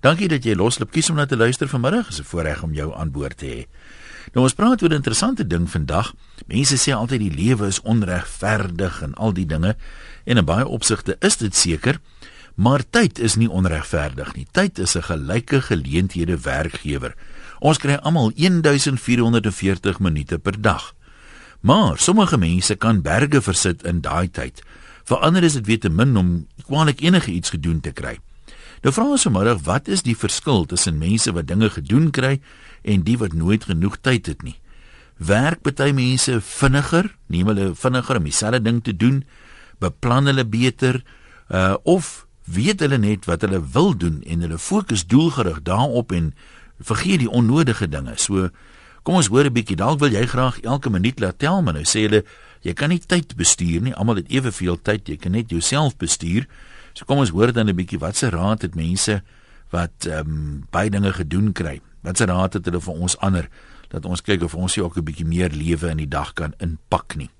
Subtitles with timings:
[0.00, 2.06] Dankie dat jy loslop kies om na te luister vanmiddag.
[2.08, 3.66] Dit is 'n voorreg om jou aan boord te hê.
[4.32, 6.14] Nou ons praat oor 'n interessante ding vandag.
[6.46, 9.76] Mense sê altyd die lewe is onregverdig en al die dinge.
[10.24, 12.00] En in baie opsigte is dit seker,
[12.54, 14.46] maar tyd is nie onregverdig nie.
[14.50, 17.14] Tyd is 'n gelyke geleenthede werkgewer.
[17.58, 20.94] Ons kry almal 1440 minute per dag.
[21.60, 24.62] Maar sommige mense kan berge versit in daai tyd.
[25.04, 28.18] Vir ander is dit weet te min om kwaliek enige iets gedoen te kry.
[28.80, 32.38] Nou vra ons vanmiddag, wat is die verskil tussen mense wat dinge gedoen kry
[32.82, 34.56] en die wat nooit genoeg tyd het nie?
[35.20, 39.20] Werk baie mense vinniger, neem hulle vinniger om dieselfde ding te doen,
[39.84, 41.02] beplan hulle beter,
[41.52, 46.32] uh of weet hulle net wat hulle wil doen en hulle fokus doelgerig daarop en
[46.80, 48.16] vergeet die onnodige dinge.
[48.16, 48.48] So
[49.04, 49.76] kom ons hoor 'n bietjie.
[49.76, 52.24] Dalk wil jy graag elke minuut laat tel, maar nou sê hulle
[52.62, 53.94] jy kan nie tyd bestuur nie.
[53.94, 55.08] Almal het eweveel tyd.
[55.08, 56.46] Jy kan net jouself bestuur.
[57.00, 59.22] So kom ons hoor dan 'n bietjie wat se raad het mense
[59.72, 61.80] wat ehm um, baie dinge gedoen kry.
[62.04, 63.48] Wat se raad het hulle vir ons ander
[63.88, 67.16] dat ons kyk of ons ook 'n bietjie meer lewe in die dag kan inpak
[67.16, 67.30] nie.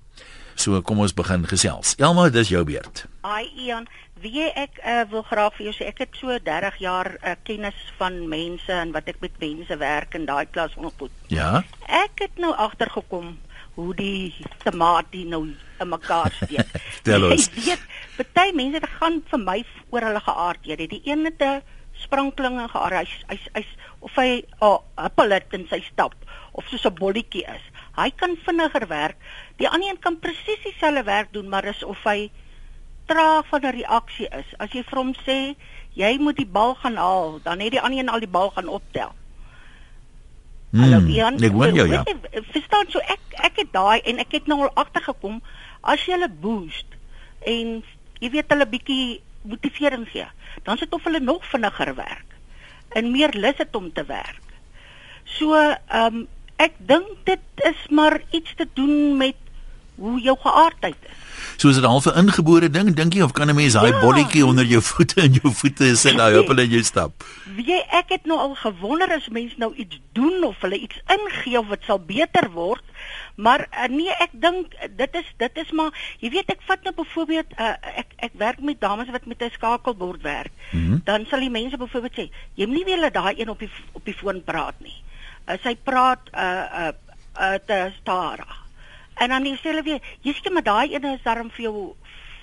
[0.55, 1.93] So kom ons begin gesels.
[1.97, 3.05] Elma, dis jou beurt.
[3.21, 3.87] Ai Ian,
[4.19, 7.77] wie ek uh, wil graag vir jou sê ek het so 30 jaar uh, kennis
[7.97, 11.11] van mense en wat ek met mense werk in daai klas ontmoet.
[11.27, 11.63] Ja.
[11.85, 13.37] Ek het nou agtergekom
[13.75, 14.33] hoe die
[14.63, 15.43] tamatie nou
[15.79, 16.73] in mekaar steek.
[17.07, 17.47] Tel ons.
[17.55, 17.85] Jy weet,
[18.17, 19.59] party mense dit gaan vir my
[19.93, 20.87] oor hulle geaardhede.
[20.91, 21.61] Die een het 'n
[22.03, 22.97] spranklinge geaard.
[23.01, 26.15] Hy's hy's hy's of hy 'n oh, appel in sy stap
[26.51, 27.65] of soos 'n bolletjie is.
[27.95, 29.17] Hy kan vinniger werk.
[29.57, 32.31] Die ander een kan presies dieselfde werk doen, maar is of hy
[33.05, 34.49] traag van 'n reaksie is.
[34.57, 35.55] As jy vir hom sê
[35.93, 38.67] jy moet die bal gaan haal, dan het die ander een al die bal gaan
[38.67, 39.11] optel.
[40.71, 41.35] Hmm, Hallo Ian.
[41.43, 42.05] Ek hoor jou ja.
[42.53, 45.41] Verstaan so ek ek het daai en ek het nou al agtergekom
[45.83, 46.95] as jy hulle boost
[47.43, 47.81] en
[48.23, 50.27] jy weet hulle bietjie motivering gee,
[50.63, 52.37] dan sit of hulle nog vinniger werk
[52.95, 54.55] en meer lus het om te werk.
[55.39, 56.27] So, ehm um,
[56.61, 59.40] ek dink dit is maar iets te doen met
[60.01, 61.21] hoe jou geaardheid is.
[61.61, 63.99] So is dit half 'n ingebore ding, dink jy of kan 'n mens daai ja.
[63.99, 67.23] bolletjie onder jou voete in jou voete sit nou op hulle jy stap?
[67.55, 71.01] Wie jy ek het nou al gewonder as mense nou iets doen of hulle iets
[71.05, 72.83] ingee of dit sal beter word.
[73.35, 76.93] Maar uh, nee, ek dink dit is dit is maar jy weet ek vat nou
[76.95, 80.51] byvoorbeeld uh, ek ek werk met dames wat met 'n skakelbord werk.
[80.71, 81.01] Mm -hmm.
[81.03, 83.71] Dan sal die mense byvoorbeeld sê, jy moet nie weer hulle daai een op die
[83.91, 84.97] op die foon praat nie.
[85.47, 86.91] Uh, sy praat uh uh,
[87.37, 88.60] uh te stadig.
[89.19, 91.93] En dan sê hulle weer, jy sê maar daai ene is darm vir jou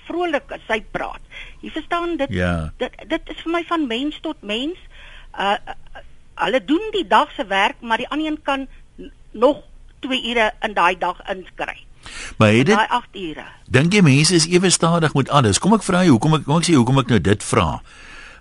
[0.09, 1.21] vrolik as hy praat.
[1.61, 2.33] Jy verstaan dit?
[2.33, 2.71] Ja.
[2.81, 4.77] Dit dit is vir my van mens tot mens.
[5.37, 6.05] Uh, uh
[6.39, 8.61] hulle doen die dag se werk, maar die ander een kan
[9.31, 9.57] nog
[9.99, 11.75] 2 ure in daai dag inskry.
[12.37, 13.45] Maar het dit daai 8 ure.
[13.67, 15.59] Dink jy mense is ewe stadig met alles?
[15.59, 17.67] Kom ek vra jou, hoekom ek kom ek sê hoekom ek nou dit vra?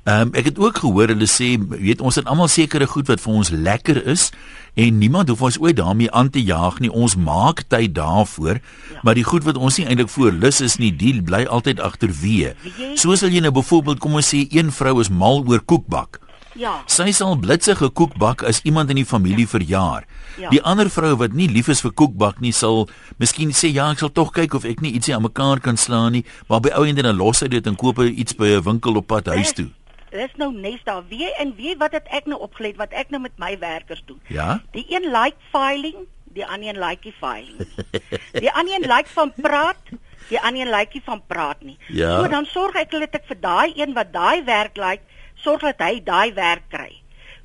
[0.09, 3.21] Ehm um, ek het ook gehoor hulle sê weet ons het almal sekere goed wat
[3.21, 4.31] vir ons lekker is
[4.73, 6.89] en niemand hoef ons ooit daarmee aan te jaag nie.
[6.89, 9.01] Ons maak tyd daarvoor, ja.
[9.03, 12.55] maar die goed wat ons nie eintlik voor lus is nie, die bly altyd agterweë.
[12.97, 16.23] Soos al jy nou byvoorbeeld kom ons sê een vrou is mal oor koekbak.
[16.57, 16.79] Ja.
[16.89, 19.53] Sy sal blitsige koekbak as iemand in die familie ja.
[19.53, 20.07] verjaar.
[20.39, 20.49] Ja.
[20.55, 22.87] Die ander vrou wat nie lief is vir koekbak nie, sal
[23.21, 26.17] miskien sê ja, ek sal tog kyk of ek nie ietsie aan mekaar kan slaan
[26.17, 28.97] nie, maar by ou en dan los hy dit en koop iets by 'n winkel
[28.97, 29.69] op pad huis toe
[30.11, 33.21] dis nou nes daar wie en wie wat het ek nou opgelet wat ek nou
[33.21, 34.21] met my werkers doen.
[34.29, 34.61] Ja.
[34.77, 37.59] Die een like filing, die ander een like filing.
[38.45, 39.93] die ander een like van praat,
[40.29, 41.79] die ander een like van praat nie.
[41.89, 42.17] Ja.
[42.19, 45.05] So dan sorg ek dat ek vir daai een wat daai werk like,
[45.35, 46.93] sorg dat hy daai werk kry.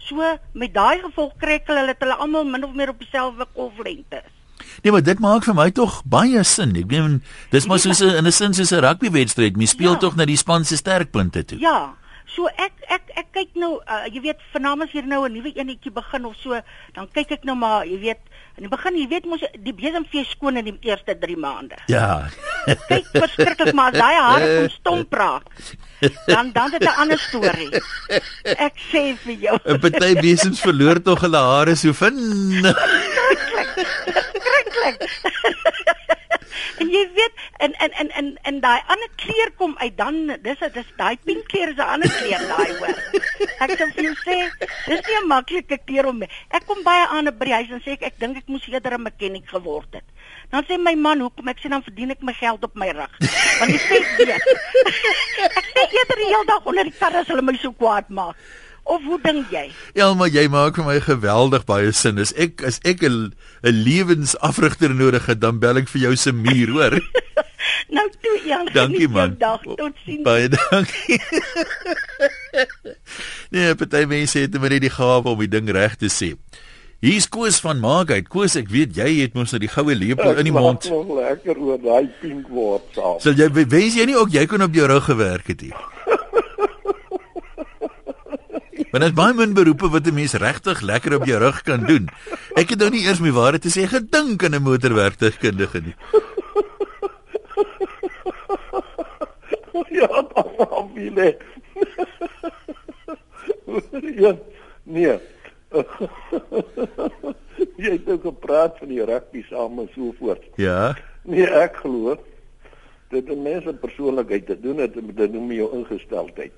[0.04, 0.20] So
[0.54, 4.24] met daai gevolg kry ek hulle dat hulle almal min of meer op dieselfde golflengte
[4.24, 4.32] is.
[4.84, 6.76] Nee, maar dit maak vir my tog baie sin.
[6.80, 7.20] Ek meen,
[7.54, 9.58] dis maar soos 'n in 'n sin soos 'n rugbywedstryd.
[9.58, 10.00] Mens speel ja.
[10.00, 11.60] tog na die span se sterkpunte toe.
[11.60, 11.96] Ja.
[12.34, 15.52] So ek ek ek kyk nou uh, jy weet vanaand as hier nou 'n nuwe
[15.54, 16.58] enetjie begin of so,
[16.96, 18.22] dan kyk ek nou maar, jy weet,
[18.58, 21.78] in die begin, jy weet mos die besemfees skoon in die eerste 3 maande.
[21.94, 22.30] Ja.
[22.90, 25.46] kyk verskriklik maar daai hare kom stomp raak.
[26.26, 27.70] Dan dan dit 'n ander storie.
[28.58, 29.58] Ek sê vir jou.
[29.66, 32.18] 'n Party besems verloor tog hulle hare so fin.
[34.42, 35.00] Skrikkelik.
[36.90, 40.90] Jy weet en en en en en daai ander kleur kom uit dan dis dis
[40.98, 42.98] daai pink kleur is 'n ander kleur daai hoor.
[43.64, 44.38] Ek kan vir jou sê,
[44.88, 47.92] dis nie 'n maklike kleur om ek kom baie aan by die huis en sê
[47.94, 50.04] ek ek dink ek moes eerder 'n mechanic geword het.
[50.52, 53.14] Dan sê my man, hoekom ek sê dan verdien ek my geld op my rug.
[53.60, 54.44] Want jy sê weet.
[55.60, 58.36] ek sê eerder die hele dag onder die kar as hulle my so kwaad maak.
[58.84, 59.70] Of hoe dink jy?
[59.96, 62.20] Ja, maar jy maak vir my geweldig baie sin.
[62.20, 63.32] As ek as ek 'n
[63.64, 67.00] 'n lewensafrigter nodig het, dan bel ek vir jou se muur, hoor.
[67.94, 69.36] Nou toe Jan, dankie man.
[69.40, 70.24] Dag totsiens.
[70.24, 71.20] Baie dankie.
[73.54, 76.34] nee, party mense het net die gawe om die ding reg te sê.
[77.04, 78.30] Hier's Koos van Maagheid.
[78.32, 80.88] Koos, ek weet jy het mos nou die goue lepel in die mond.
[80.88, 83.20] Ek lekker oor daai pink word saam.
[83.24, 85.74] Sal jy wens jy nie ook jy kon op jou rug gewerk het nie?
[88.94, 92.10] Want is baie min beroepe wat 'n mens regtig lekker op jou rug kan doen.
[92.54, 95.96] Ek het nou nie eers my ware te sê gedink aan 'n motorwerktuigkundige nie.
[100.00, 100.24] ja,
[103.66, 103.82] wil
[104.16, 104.38] Ja,
[104.84, 105.18] nee.
[107.82, 110.44] jy het ook gepraat van die rugby saam en so voort.
[110.56, 110.96] Ja.
[111.24, 112.18] Nee, ek glo
[113.10, 116.54] dit 'n mens se persoonlikheid te doen het met dit noem jy jou ingesteldheid.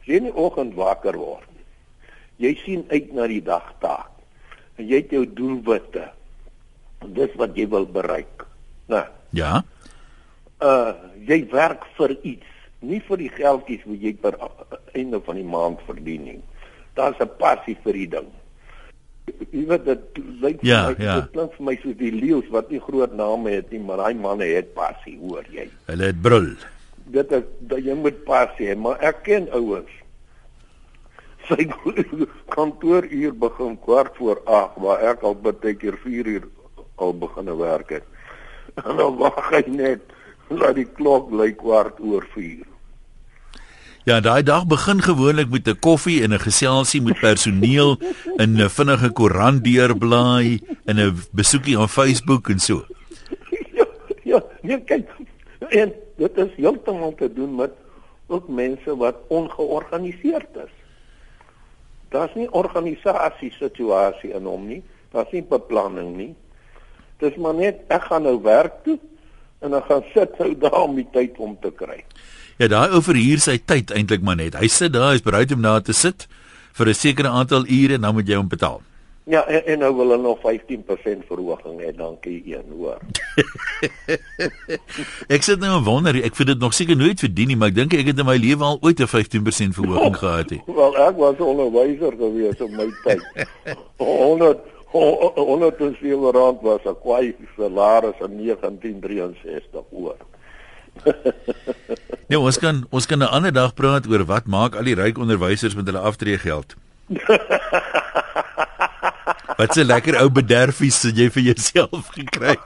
[0.00, 1.55] As jy in die oggend wakker word,
[2.38, 4.10] jy sien uit na die dagtaak
[4.78, 6.10] en jy het jou doelwitte.
[7.16, 8.44] Dis wat jy wil bereik.
[8.88, 9.62] Nou, Ja.
[10.62, 10.92] uh
[11.26, 12.46] jy werk vir iets,
[12.80, 14.48] nie vir die geldjies wat jy per uh,
[14.94, 16.40] einde van die maand verdien nie.
[16.94, 18.28] Daar's 'n passie vir die ding.
[19.52, 21.14] Jy weet dit lyk Ja, my ja.
[21.20, 24.14] dit klink vir my soos die leeu's wat nie groot name het nie, maar daai
[24.14, 25.68] manne het passie, hoor jy.
[25.86, 26.46] Hulle het brul.
[27.10, 29.90] Dit is dat jy moet passie hê, maar ek ken ouens.
[31.48, 31.68] Sy
[32.50, 36.48] kantooruur begin kwart voor 8, waar ek al baie keer 4 uur
[36.96, 38.06] al begin werk het.
[38.86, 40.02] En dan wag hy net
[40.52, 42.66] laat die klok lui kwart oor 4.
[44.06, 47.98] Ja, daai dag begin gewoonlik met 'n koffie en 'n geselsie met personeel
[48.42, 52.84] in 'n vinnige koerant deurblaai en 'n besoekie aan Facebook en so.
[53.74, 53.86] ja,
[54.22, 55.08] ja, nee kyk.
[55.68, 57.72] En dit is heeltemal te doen met
[58.26, 60.75] ook mense wat ongeorganiseerd is.
[62.16, 64.80] Daar's nie organisasie situasie in hom nie.
[65.12, 66.32] Daar's nie beplanning nie.
[67.20, 68.96] Dis maar net ek gaan nou werk toe
[69.64, 72.02] en dan gaan sit nou daar om die tyd om te kry.
[72.56, 74.56] Ja, daai ou verhuur sy tyd eintlik maar net.
[74.56, 76.28] Hy sit daar, hy's bereid om daar te sit
[76.76, 78.80] vir 'n sekere aantal ure en dan moet jy hom betaal.
[79.26, 83.00] Ja, en, en nou wil hulle nog 15% verhoging hê, dankie een, hoor.
[85.34, 87.78] Ek sit nou en wonder, ek vind dit nog seker nooit verdien nie, maar ek
[87.80, 90.62] dink ek het in my lewe al ooit 'n 15% verhoging gehad het.
[90.70, 93.26] Wel, ek was 'n onderwyser gewees op my tyd.
[93.98, 94.62] 100
[94.94, 100.16] 107 rand was 'n kwai salaris in 1963 hoor.
[102.28, 105.18] Nee, ons kan ons kan 'n ander dag praat oor wat maak al die ryk
[105.18, 106.74] onderwysers met hulle aftreegeld.
[109.58, 112.56] Wat 'n lekker ou bederfies het jy vir jouself gekry.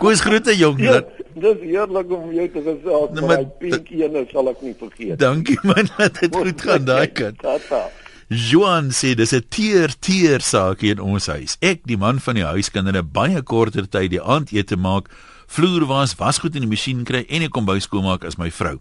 [0.00, 0.80] Koos groete jong.
[0.80, 4.48] Ja, Dat, dis heerlik om jou te gesels, Nee, maar maar daai pink ene sal
[4.48, 5.18] ek nie vergeet.
[5.20, 7.38] dankie man, dat dit goed gaan daai kant.
[7.44, 7.82] Tata.
[8.28, 11.56] Johan sê dis 'n teer teer saak hier in ons huis.
[11.60, 15.08] Ek, die man van die huis, kan in 'n baie korter tyd die aandete maak,
[15.48, 18.78] vloer was, wasgoed in die masjien kry en die kombuis skoonmaak as my vrou.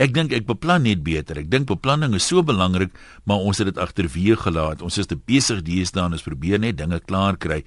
[0.00, 1.36] Ek dink ek beplan net beter.
[1.42, 2.94] Ek dink beplanning is so belangrik,
[3.28, 4.80] maar ons het dit agterweë gelaat.
[4.82, 7.60] Ons is te besig deesdae en ons probeer net dinge klaar kry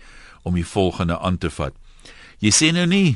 [0.44, 1.78] om die volgende aan te vat.
[2.42, 3.16] Jy sê nou nie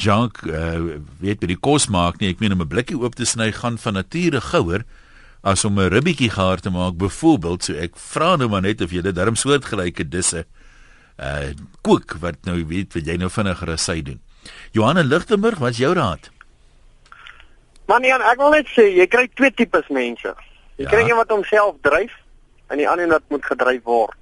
[0.00, 2.30] Jacques, uh, weet by die kos maak nie.
[2.30, 4.84] Ek meen om 'n blikkie oop te sny gaan van nature gouer
[5.42, 7.64] as om 'n ribbietjie gaar te maak byvoorbeeld.
[7.64, 10.46] So ek vra nou maar net of jy dit darm soortgelyke disse
[11.18, 11.52] uh
[11.82, 14.20] kook wat nou weet wat jy nou vinniger as sy doen.
[14.72, 16.30] Johanna Lichtenburg, wat is jou raad?
[17.90, 20.34] Man, Jan, ek wil net sê jy kry twee tipes mense.
[20.78, 20.90] Jy Ja.
[20.92, 22.12] kry een wat homself dryf
[22.70, 24.16] en die ander een wat moet gedryf word.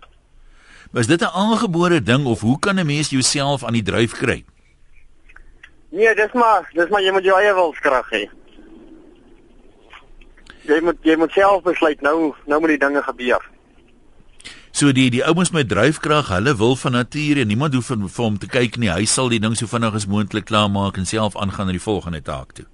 [0.94, 4.44] Is dit 'n aangebore ding of hoe kan 'n mens jouself aan die dryf kry?
[5.90, 8.28] Nee, dis maar, dis maar jy moet jou eie wilskrag hê.
[10.64, 13.42] Jy moet jy moet self besluit nou nou moet die dinge gebeur.
[14.72, 18.24] So die die ouens met dryfkrag, hulle wil van nature en niemand hoef vir, vir
[18.24, 18.90] hom te kyk nie.
[18.90, 22.22] Hy sal die ding so vinnig as moontlik klaarmaak en self aangaan na die volgende
[22.22, 22.66] taak toe.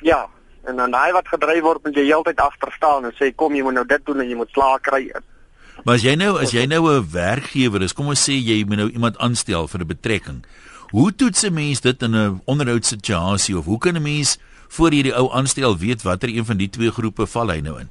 [0.00, 0.28] Ja,
[0.64, 3.62] en dan daai wat gedryf word moet jy heeltyd agter staan en sê kom jy
[3.62, 5.04] moet nou dit doen en jy moet slaag kry.
[5.84, 8.76] Maar as jy nou as jy nou 'n werkgewer is, kom ons sê jy moet
[8.76, 10.44] nou iemand aanstel vir 'n betrekking.
[10.90, 14.38] Hoe toets 'n mens dit in 'n onderhoudssituasie of hoe kan 'n mens
[14.68, 17.80] voor jy die ou aanstel weet watter een van die twee groepe val hy nou
[17.80, 17.88] in?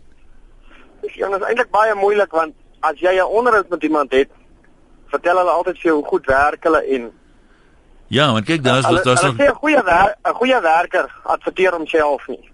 [1.16, 4.30] Ja, dit is eintlik baie moeilik want as jy 'n onderhoud met iemand het,
[5.08, 7.12] vertel hulle altyd vir jou hoe goed werk hulle en
[8.10, 12.28] Ja, want kyk daar's daar's hulle nog 'n goeie wer 'n goeie werker adverteer homself
[12.28, 12.50] nie.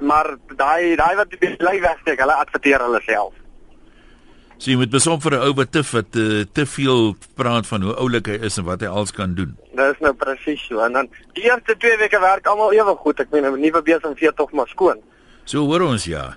[0.00, 3.32] Maar daai daai wat die bly wegsteek, hulle adverteer hulle self.
[4.58, 7.82] so jy moet besom vir 'n ou wat te wat uh, te veel praat van
[7.82, 9.56] hoe oulik hy is en wat hy als kan doen.
[9.74, 10.78] Dis nou presies so.
[10.80, 13.20] En dan die eerste 2 weke werk almal ewe goed.
[13.20, 14.98] Ek meen 'n nuwe besem vee tog maar skoon.
[15.44, 16.36] So hoor ons ja.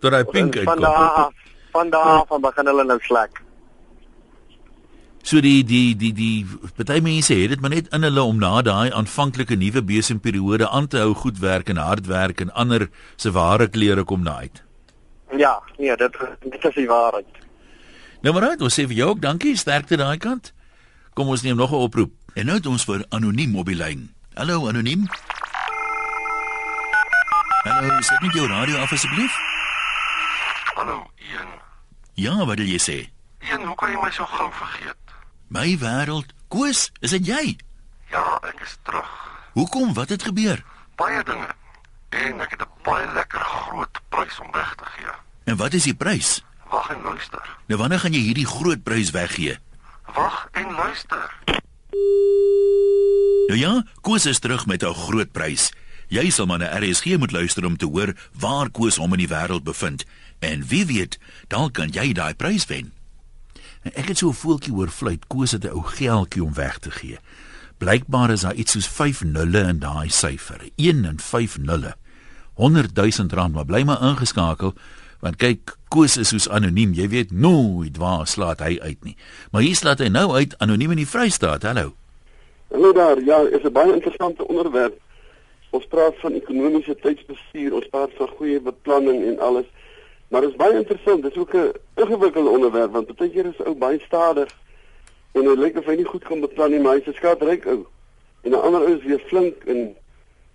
[0.00, 0.92] Tot hy pink En van uitkom.
[0.92, 1.32] daar af,
[1.72, 3.42] van daar af van begin hulle nou slek.
[5.26, 8.60] So die die die die party mense het dit maar net in hulle om na
[8.62, 12.84] daai aanvanklike nuwe besemperiode aan te hou goed werk en hard werk en ander
[13.16, 14.62] se ware klere kom na uit.
[15.34, 17.40] Ja, nee, dit dit is die waarheid.
[18.22, 20.52] Nou maar uit, ons sê vir jou ook dankie, sterkte daai kant.
[21.18, 22.12] Kom ons neem nog 'n oproep.
[22.34, 24.14] En nou het ons vir anoniem op die lyn.
[24.34, 25.08] Hallo anoniem.
[27.64, 29.34] Hallo, sit net jou radio af asseblief.
[30.74, 31.50] Hallo, Ian.
[32.14, 33.10] Ja, wat wil jy sê?
[33.42, 35.05] Ian, hoe kan jy my so gou vergeet?
[35.48, 37.56] My wêreld, Koos, is dit jy?
[38.10, 39.10] Ja, ek is terug.
[39.54, 39.94] Hoekom?
[39.94, 40.62] Wat het gebeur?
[40.98, 41.48] Baie dinge.
[42.10, 45.12] En ek het 'n baie lekker groot prys om weg te gee.
[45.44, 46.42] En wat is die prys?
[46.70, 47.56] Wag en luister.
[47.66, 49.58] Nou wanneer gaan jy hierdie groot prys weggee?
[50.14, 51.30] Wag en luister.
[53.46, 55.72] Nou ja, Koos is terug met 'n groot prys.
[56.08, 59.28] Jy sal maar na RSG moet luister om te hoor waar Koos hom in die
[59.28, 60.04] wêreld bevind.
[60.38, 62.92] En wie weet, dalk kan jy daai prys wen.
[63.86, 66.78] En ek het so 'n voeltjie hoor fluit Koos het 'n ou geldjie om weg
[66.78, 67.18] te gee.
[67.78, 70.60] Blykbaar is daar iets soos 5 nulle in daai syfer.
[70.74, 71.94] 1 en 5 nulle.
[72.54, 74.74] 100 000 rand, maar bly maar ingeskakel
[75.20, 76.92] want kyk Koos is soos anoniem.
[76.92, 79.16] Jy weet nooit waar slaat hy uit nie.
[79.50, 81.62] Maar hier slaat hy nou uit anoniem in die Vrystaat.
[81.62, 81.94] Hallo.
[82.70, 83.22] Hallo daar.
[83.24, 85.00] Ja, is 'n baie interessante onderwerp.
[85.70, 89.66] Ons praat van ekonomiese tydsbestuur, ons praat van goeie beplanning en alles.
[90.28, 91.22] Maar dit is baie interessant.
[91.22, 94.48] Dit is ook 'n ingewikkelde onderwerp want baie keer is ou baie stadig
[95.32, 97.86] en dit lyk of hy nie goed kan beplan nie, maar hy's 'n skatryk ou.
[98.42, 99.96] En 'n ander ou is weer flink en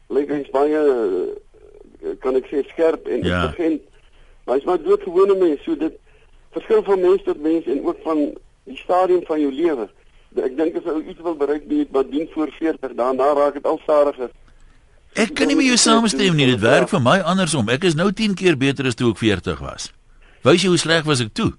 [0.09, 3.43] lyk hy's baie eh, kan ek sê skerp en Ja.
[3.43, 3.81] intelligent.
[4.45, 5.93] Maar hy's maar doodgewone mens, so dit
[6.51, 9.89] verskil van mens tot mens en ook van die stadium van jou lewe.
[10.35, 13.53] Ek dink as ou iets wil bereik, moet jy wat doen voor 40, daarna raak
[13.53, 14.29] dit al stadiger.
[15.19, 16.47] Ek kan nie met jou saamstem nie.
[16.53, 17.67] Dit werk vir my andersom.
[17.69, 19.89] Ek is nou 10 keer beter as toe ek 40 was.
[20.47, 21.51] Wys jy hoe sleg was ek toe?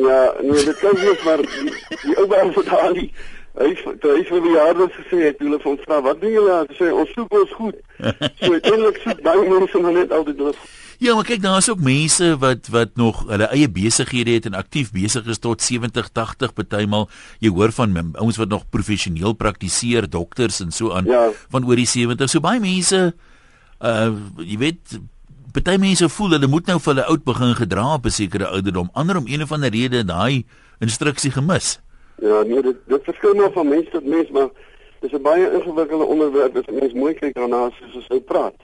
[0.00, 1.74] Ja, nee, dit kan wees maar die,
[2.06, 3.10] die ou baas van daai
[3.58, 6.74] hy toe hy vir die jare gesê het, hulle van vra, "Wat doen julle?" Hy
[6.78, 7.74] sê, "Ons soek ons goed."
[8.40, 10.54] So uiteindelik soek baie mense maar net altyd hulle
[11.00, 14.90] Ja, maar kyk, daar's ook mense wat wat nog hulle eie besighede het en aktief
[14.92, 17.08] besig is tot 70, 80 partymal.
[17.40, 21.30] Jy hoor van ouens wat nog professioneel praktiseer, dokters en so aan Ja.
[21.48, 22.28] van oor die 70.
[22.28, 23.14] So baie mense
[23.80, 25.00] uh jy weet
[25.52, 28.90] party mense voel hulle moet nou vir hulle oud begin gedra op 'n sekere ouderdom.
[28.92, 30.44] Ander om een of ander rede daai
[30.80, 31.80] instruksie gemis.
[32.20, 34.48] Ja, nee, dit dit maar van mens tot mens, maar
[35.00, 38.54] dis 'n baie ingewikkelde onderwerp as mens mooi daarna soos ons nou praat.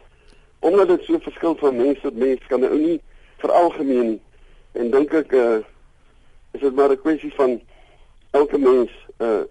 [0.59, 3.01] Omdat dit so verskil van mens tot mens, kan jy ou nie
[3.37, 4.21] veralgemeen.
[4.73, 5.57] En dink ek uh
[6.53, 7.61] is dit maar 'n kwessie van
[8.31, 9.45] elke mens uh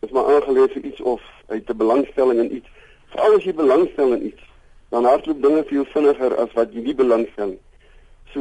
[0.00, 2.68] is maar aangelees vir iets of het 'n belangstelling in iets.
[3.06, 4.42] Veral as jy belangstel in iets,
[4.88, 7.60] dan hardloop dinge veel vinniger as wat jy nie belangstel nie.
[8.32, 8.40] So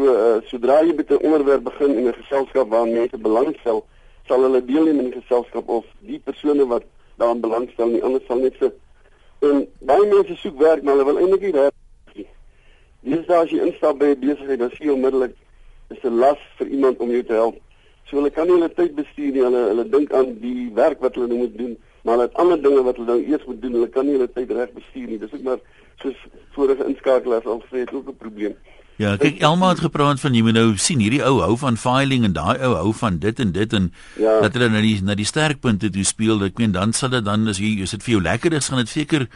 [0.50, 3.86] jy met 'n onderwerp begin in 'n geselskap waar mense belangstel,
[4.32, 6.88] sal hulle deelneem in die geselskap of die persone wat
[7.20, 8.78] daaraan belangstel nie anders sal net sit.
[9.44, 12.28] En baie mense soek werk, maar hulle wil eintlik nie werk nie.
[13.12, 15.36] Dis daar as jy instap by 'n besigheid, dan sien jy onmiddellik
[15.90, 17.60] is 'n las vir iemand om jou te help.
[18.08, 19.44] So hulle kan nie hulle tyd bestuur nie.
[19.44, 22.62] Hulle hulle dink aan die werk wat hulle nou moet doen, maar hulle het ander
[22.62, 23.74] dinge wat hulle nou eers moet doen.
[23.74, 25.20] Hulle kan nie hulle tyd reg bestuur nie.
[25.20, 25.60] Dis ook maar
[26.02, 28.56] soos vorige inskakelaars al gesê het, ook 'n probleem.
[29.02, 32.24] Ja, kyk Elma het gepraat van jy moet nou sien hierdie ou hou van filing
[32.28, 33.88] en daai ou hou van dit en dit en
[34.20, 34.40] Ja.
[34.44, 36.44] dat hulle na die na die sterkpunte toe speel.
[36.46, 38.78] Ek meen dan sal dit dan as jy as dit vir jou lekker is, gaan
[38.84, 39.28] dit seker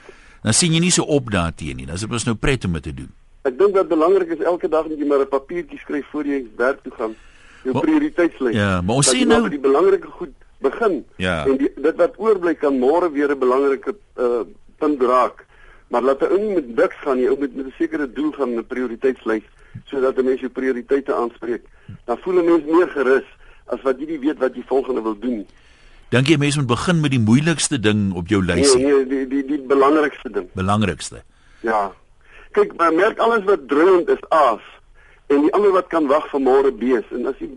[0.44, 1.86] dan sien jy nie so op daarteen nie.
[1.86, 3.10] Dan is dit mos nou pret om dit te doen.
[3.46, 6.46] Ek dink wat belangrik is elke dag moet jy maar 'n papiertjie skryf voor jy
[6.58, 7.16] werk toe gaan.
[7.64, 8.54] Jou prioriteitslys.
[8.56, 11.04] Ja, maar ons jy nou- die belangrike goed begin.
[11.18, 11.46] Ja.
[11.48, 14.46] En die, dit wat oorbly kan môre weer 'n belangrike uh,
[14.78, 15.46] punt raak.
[15.90, 18.54] Maar laat 'n ou met niks gaan nie, ou moet met 'n sekere doel gaan,
[18.58, 19.44] 'n prioriteitslys
[19.86, 21.64] sodat 'n mens jou prioriteite aanspreek.
[22.06, 23.28] Dan voel 'n mens meer gerus
[23.66, 25.48] as wat jy nie weet wat jy volgende wil doen nie.
[26.10, 28.86] Dink jy mense moet begin met die moeilikste ding op jou Nee, lysie?
[28.86, 30.48] nee, die die die belangrikste ding.
[30.54, 31.24] Belangrikste.
[31.62, 31.92] Ja.
[32.52, 34.62] Kyk, maar merk alles wat dringend is aas
[35.28, 37.04] en die ander wat kan wag vir môre bees.
[37.12, 37.50] En as jy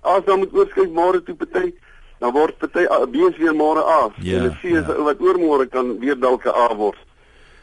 [0.00, 1.74] aas dan moet oorskuif môre toe party,
[2.22, 4.12] dan word party bees weer môre aas.
[4.22, 5.02] Ja, en sê is ja.
[5.02, 6.98] wat oormôre kan weer dalk 'n A word.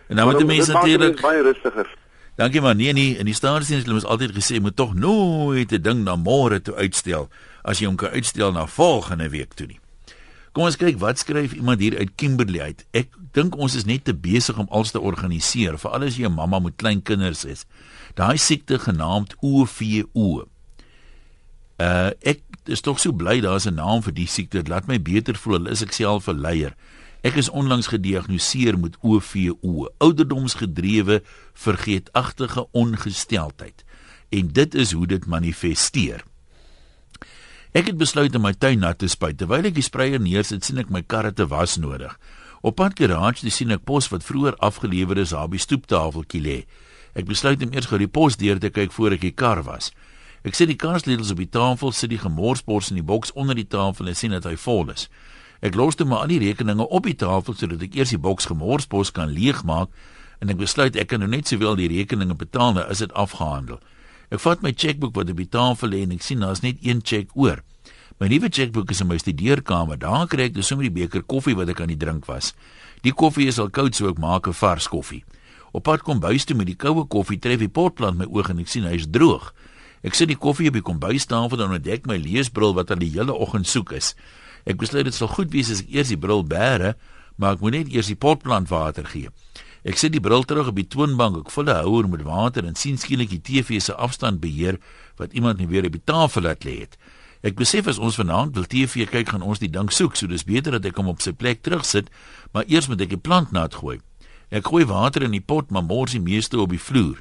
[0.07, 1.87] En dan moet die mense die natuurlik baie rustiger.
[2.35, 5.71] Dankie maar nee nee, in die staatsdiens het hulle ons altyd gesê moet tog nooit
[5.71, 7.29] 'n ding na môre toe uitstel
[7.61, 9.79] as jy hom kan uitstel na volgende week toe nie.
[10.53, 12.85] Kom ons kyk wat skryf iemand hier uit Kimberley uit.
[12.91, 16.33] Ek dink ons is net te besig om alles te organiseer, veral as jy 'n
[16.33, 17.65] mamma met klein kinders is.
[18.13, 20.45] Daai siekte genaamd OVO.
[21.77, 24.61] Uh ek is tog so bly daar's 'n naam vir die siekte.
[24.61, 26.75] Dit laat my beter voel al is ek self 'n leier.
[27.23, 31.21] Ek is onlangs gediagnoseer met OVO, ouderdomsgedrewe
[31.53, 33.85] vergeetachtige ongesteldheid.
[34.29, 36.25] En dit is hoe dit manifesteer.
[37.71, 39.37] Ek het besluit om my tuin nat te spuit.
[39.39, 42.11] Terwyl ek die sprayer neersit, sien ek my karre te was nodig.
[42.59, 46.57] Op pad garage te sien ek pos wat vroeër afgelewer is op die stoeptafeltjie lê.
[47.15, 49.93] Ek besluit om eers gou die pos deur te kyk voor ek die kar was.
[50.43, 53.67] Ek sit die karsledels op die tafel, sit die gemorspors in die boks onder die
[53.67, 55.07] tafel en sien dat hy vol is.
[55.63, 58.49] Ek los toe maar al die rekeninge op die tafel sodat ek eers die boks
[58.51, 59.93] gemorspos kan leegmaak
[60.43, 63.79] en ek besluit ek kan nou net sowel die rekeninge betaal nou is dit afgehandel.
[64.27, 66.99] Ek vat my chequeboek wat op die tafel lê en ek sien daar's net een
[66.99, 67.61] cheque oor.
[68.19, 70.01] My nuwe chequeboek is in my studeerkamer.
[70.03, 72.51] Daar kry ek dus sommer die beker koffie wat ek aan die drink was.
[73.07, 75.23] Die koffie is al koud so ek maak 'n vars koffie.
[75.71, 78.59] Op pad kom bys toe met die koue koffie tref die potplant my oog en
[78.59, 79.53] ek sien hy is droog.
[80.03, 83.33] Ek sit die koffie op die kombuistafel en ontdek my leesbril wat al die hele
[83.33, 84.13] oggend soek is.
[84.65, 86.93] Ek besluit dit sal goed wees as ek eers die bril bære,
[87.35, 89.29] maar ek moet net eers die potplant water gee.
[89.83, 92.75] Ek sit die bril terug op die toonbank, ek vul 'n houer met water en
[92.75, 94.79] sien skielik die TV se afstand beheer
[95.17, 96.97] wat iemand nie weer op die tafel laat lê het.
[97.43, 100.45] Ek besef as ons vanaand wil TV kyk, gaan ons die ding soek, so dis
[100.47, 102.07] beter dat ek hom op sy plek terugsit,
[102.53, 103.99] maar eers moet ek die plant nat gooi.
[104.49, 107.19] Ek gooi water in die pot, maar mors die meeste op die vloer.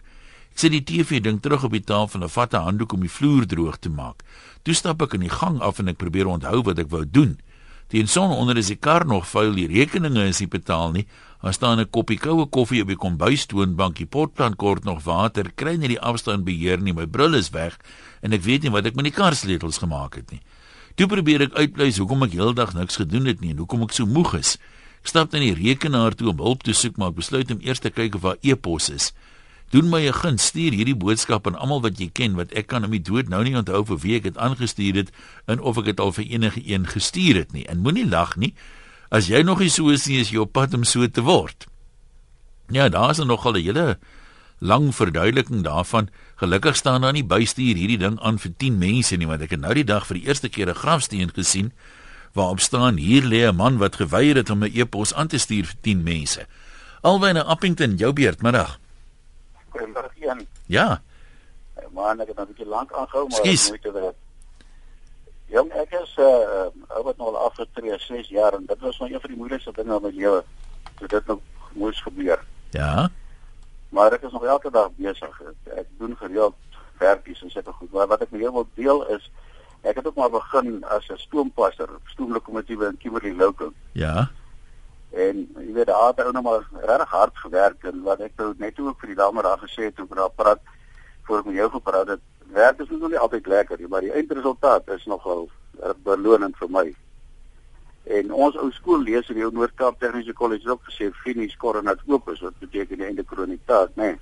[0.54, 3.46] Sit die TV ding terug op die tafel en vat 'n handdoek om die vloer
[3.46, 4.22] droog te maak.
[4.62, 7.38] Toe stap ek in die gang af en ek probeer onthou wat ek wou doen.
[7.88, 11.06] Teen son onder is die kar nog vuil, die rekeninge is nie betaal nie.
[11.42, 15.76] Daar staan 'n koppie koue koffie op die kombuistoonbank, die potplant kort nog water, kry
[15.76, 17.78] nie die afstand beheer nie, my bril is weg
[18.22, 20.40] en ek weet nie wat ek met die karsleutels gemaak het nie.
[20.94, 24.06] Toe probeer ek uitpleis hoekom ek heeldag niks gedoen het nie en hoekom ek so
[24.06, 24.58] moeg is.
[25.02, 27.80] Ek stap na die rekenaar toe om hulp te soek, maar ek besluit om eers
[27.80, 29.12] te kyk of daar e-pos is.
[29.72, 32.84] Doen my 'n guns, stuur hierdie boodskap aan almal wat jy ken wat ek kan
[32.84, 35.10] om die dood nou nie onthou vir wie ek dit aangestuur het
[35.46, 37.64] en of ek dit al vir enige een gestuur het nie.
[37.66, 38.54] En moenie lag nie.
[39.10, 41.66] As jy nog nie so is nie, is jy op pad om so te word.
[42.68, 43.98] Ja, daar's nog al 'n hele
[44.58, 46.08] lang verduideliking daarvan.
[46.36, 49.60] Gelukkig staan daar nie bystuur hierdie ding aan vir 10 mense nie, want ek het
[49.60, 51.72] nou die dag vir die eerste keer 'n grafsteen gesien
[52.34, 55.64] waarop staan hier lê 'n man wat geweier het om 'n e-pos aan te stuur
[55.64, 56.46] vir 10 mense.
[57.00, 58.81] Alwyne Appington, jou beurt, middag.
[59.72, 60.46] Goeiemôre een.
[60.66, 61.02] Ja.
[61.92, 63.68] Maar ek het nou 'n bietjie lank aangehou maar Skus.
[63.68, 64.16] moeite werd.
[65.46, 69.12] Jong, ek is uh ou wat nou al afgetree 6 jaar en dit was nou
[69.12, 70.44] een van die moeilikste dinge in my lewe.
[70.98, 71.40] So dit nou
[71.72, 72.44] moes gebeur.
[72.70, 73.10] Ja.
[73.88, 75.40] Maar ek is nog elke dag besig.
[75.64, 76.54] Ek doen gereeld
[76.98, 77.92] werkies en sulke goed.
[77.92, 79.30] Maar wat ek met jou wil deel is
[79.82, 83.72] ek het ook maar begin as 'n stoompasser, stoomlokomotiewe in Kimberley Local.
[83.92, 84.30] Ja.
[85.12, 88.54] En jy weet daar het ou nou maar regtig hard gewerk en wat ek nou
[88.58, 90.60] net ook vir die dame daar gesê het oor daar praat
[91.26, 92.22] voor ek met jou gepraat het,
[92.52, 95.48] werk is nog nie altyd lekker nie, maar die eindresultaat is nogal
[95.82, 96.84] uh, belonend vir my.
[98.18, 102.02] En ons ou skool lees in die Noord-Kaap Tegniese Kollege het ook gesê finish coronat
[102.06, 104.14] oop is wat beteken die einde kronitaat, né?
[104.14, 104.18] Nee.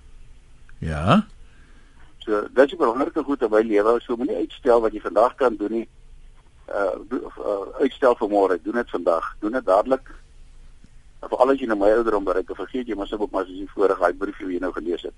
[0.91, 1.23] Ja.
[2.25, 5.57] So dit is belangrike goed in my lewe, so moenie uitstel wat jy vandag kan
[5.57, 5.87] doen nie.
[6.71, 9.33] Uh, do, uh uitstel vir môre, doen dit vandag.
[9.41, 10.13] Doen dit dadelik.
[11.21, 13.67] Vir al as jy nou my ouderdom bereik, vergeet jy sou ook maar as jy
[13.75, 15.15] vorige daai brief wat jy nou gelees het.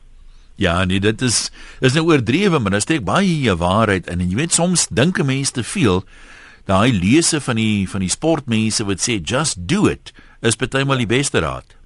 [0.57, 4.37] Ja, nee, dit is is nou oordrewe, maar daar steek baie waarheid in en jy
[4.37, 6.05] weet soms dink 'n mens te veel.
[6.67, 11.07] Daai lese van die van die sportmense wat sê just do it is partymal die
[11.07, 11.77] beste raad.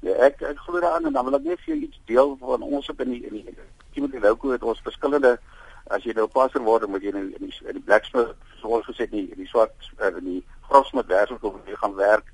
[0.00, 2.62] Ja, ek ek glo daaraan en dan wil ek net vir jou iets deel van
[2.62, 3.54] ons op in die in die
[3.94, 5.38] Kimberley Local het ons verskillende
[5.86, 9.06] as jy nou passer word dan moet jy in die, in die blacksmith soos gesê
[9.10, 9.72] die in die swart
[10.18, 12.26] in die grofsmith werk of jy gaan werk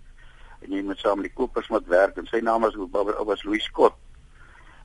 [0.64, 3.64] en jy moet saam met die kopers moet werk en sy naam is was Louis
[3.64, 3.96] Scott.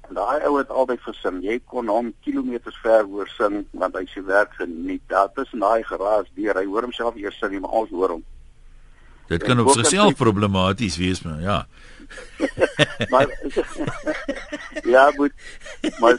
[0.09, 1.41] En daai ou het altyd gesin.
[1.43, 5.03] Jy kon hom kilometers ver hoor sing want hy se werk geniet.
[5.11, 6.55] Daar tussen daai geraas deur.
[6.55, 8.23] Hy hoor homself eers sing, maar ons hoor hom.
[9.27, 11.57] Dit kan op sigself problematies wees, maar ja.
[13.11, 13.27] maar
[14.83, 15.33] ja, moet
[15.99, 16.15] maar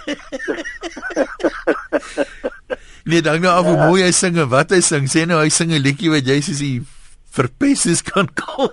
[3.08, 5.08] Nee, dan nou af hoe mooi hy sing en wat hy sing.
[5.08, 6.84] Sê nou hy sing 'n liedjie wat jy soos die
[7.30, 8.70] verpesses kan kom.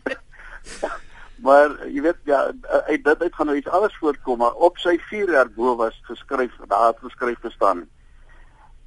[1.46, 2.52] maar jy weet ja,
[2.88, 6.52] uit dit uit gaan nou iets anders voortkom, maar op sy vuurwerk bo was geskryf,
[6.68, 7.86] daar het geskryf gestaan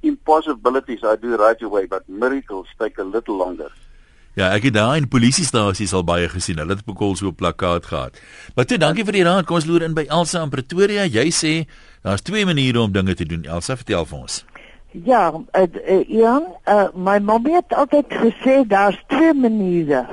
[0.04, 3.72] impossibilities I do right away but miracles take a little longer.
[4.34, 6.58] Ja, ek het daar in polisiestasies al baie gesien.
[6.58, 8.18] Hulle het bekol so 'n plakkaat gehad.
[8.54, 9.46] Maar toe, dankie vir die raad.
[9.46, 11.04] Kom ons loer in by Elsa in Pretoria.
[11.06, 11.70] Jy sê
[12.02, 13.44] daar's twee maniere om dinge te doen.
[13.44, 14.44] Elsa, vertel vir ons.
[15.02, 20.06] Ja, uh, uh, Ian, uh, my mamma het altyd gesê daar's twee maniere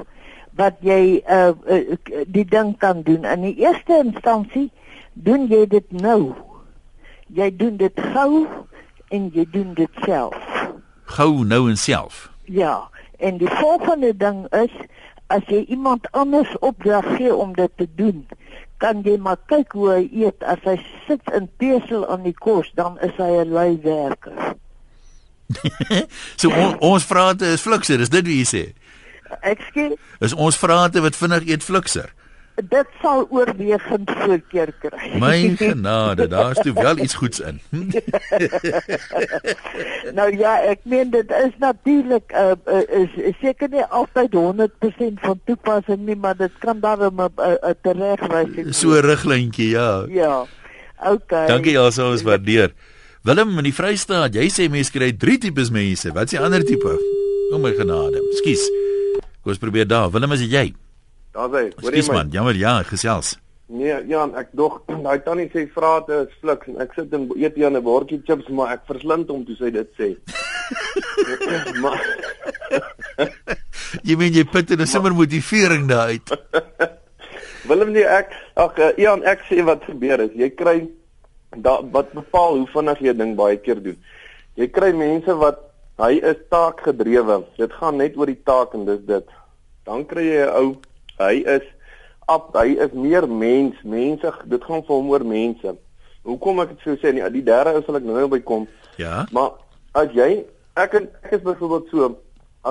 [0.58, 3.22] wat jy uh, uh, die ding kan doen.
[3.22, 4.72] In die eerste instansie
[5.14, 6.34] doen jy dit nou.
[7.30, 8.48] Jy doen dit gou
[9.14, 10.42] en jy doen dit self.
[11.14, 12.32] Gou nou en self.
[12.50, 12.90] Ja,
[13.22, 14.74] en die volgende ding is
[15.30, 18.26] as jy iemand anders opdrag gee om dit te doen,
[18.82, 20.42] kan jy maar kyk hoe hy eet.
[20.42, 24.58] As hy sit in pesel aan die kos, dan is hy 'n lui werker.
[26.42, 28.64] so on, ons vrate is flikser, is dit wat jy sê?
[29.42, 29.96] Ekskuus.
[30.20, 32.12] Is ons vrate wat vinnig eet flikser?
[32.70, 35.08] Dit sal oorwegend voorkeur kry.
[35.20, 37.62] My genade, daar's toe wel iets goeds in.
[40.18, 45.24] nou ja, ek meen dit is natuurlik uh, uh, is, is seker nie altyd 100%
[45.24, 48.76] van toepassing nie, maar dit kan daarom 'n uh, uh, teregwysing.
[48.76, 50.06] So 'n riglyntjie, ja.
[50.10, 50.46] Ja.
[51.02, 51.48] Okay.
[51.48, 52.76] Dankie also ons waardeer.
[53.22, 56.10] Willem in die Vrystaat, jy sê mense kry drie tipes mense.
[56.16, 56.96] Wat is die ander tipe?
[57.54, 58.18] O my genade.
[58.40, 58.64] Skus.
[59.46, 60.08] Kom ons probeer daar.
[60.10, 60.64] Willem, is dit jy?
[61.38, 61.92] Daar's hy.
[61.94, 62.32] Jy man?
[62.34, 63.36] Jammer, ja, gesels.
[63.70, 67.60] Nee, Jan, ek dog daai tannie sê vrate is fliks en ek sit en eet
[67.62, 70.10] hier 'n bordjie chips, maar ek verslind hom toe sy dit sê.
[71.84, 72.02] maar
[74.08, 76.34] jy meen jy punt en 'n simmer motivering daar uit.
[77.70, 80.90] Willem nie ek ag uh, Jan, ek sê wat gebeur is, jy kry
[81.56, 83.98] da wat bepaal hoe vinnig jy 'n ding baie keer doen.
[84.56, 85.60] Jy kry mense wat
[85.98, 87.44] hy is taakgedrewe.
[87.58, 89.26] Dit gaan net oor die taak en dis dit.
[89.86, 90.76] Dan kry jy 'n ou
[91.18, 91.68] hy is
[92.32, 95.74] op hy is meer mens mense dit gaan vir hom oor mense
[96.28, 98.68] hoekom ek dit sou sê nie die derde ou sal ek nou by kom
[99.02, 99.58] ja maar
[99.98, 100.30] as jy
[100.80, 102.12] ek ek is byvoorbeeld so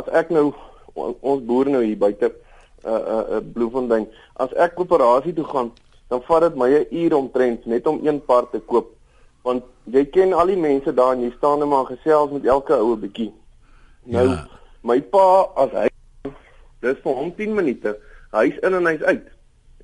[0.01, 0.51] as ek nou
[0.95, 4.09] ons boere nou hier buite uh uh, uh Bloemfontein
[4.41, 5.73] as ek koöperasie toe gaan
[6.11, 8.95] dan vat dit my 'n uur omtrent net om een part te koop
[9.43, 12.75] want jy ken al die mense daar en jy staan net maar gesels met elke
[12.75, 13.33] ou 'n bietjie
[14.05, 14.49] nou ja.
[14.83, 15.89] my pa as hy
[16.81, 17.97] dis vir hom 10 minute
[18.33, 19.27] hy's in en hy's uit.